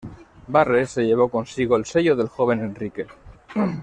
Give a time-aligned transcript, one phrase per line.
[0.47, 3.05] Barre se llevó consigo el sello del joven Enrique.